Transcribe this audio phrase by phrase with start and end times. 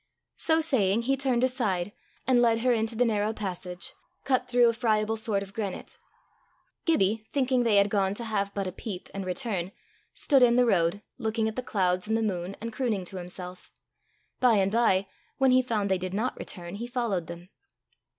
[0.37, 1.93] So saying, he turned aside,
[2.25, 3.93] and led her into the narrow passage,
[4.23, 5.99] cut through a friable sort of granite.
[6.85, 9.71] Gibbie, thinking they had gone to have but a peep and return,
[10.11, 13.71] stood in the road, looking at the clouds and the moon, and crooning to himself.
[14.39, 15.05] By and by,
[15.37, 17.49] when he found they did not return, he followed them.